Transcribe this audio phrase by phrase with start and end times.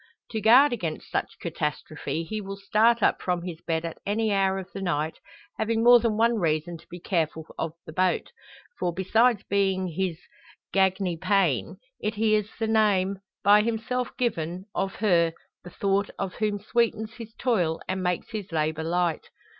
[0.31, 4.57] To guard against such catastrophe he will start up from his bed at any hour
[4.57, 5.19] of the night,
[5.59, 8.31] having more than one reason to be careful of the boat;
[8.79, 10.17] for, besides being his
[10.73, 15.33] gagne pain, it hears the name, by himself given, of her
[15.63, 19.29] the thought of whom sweetens his toil and makes his labour light.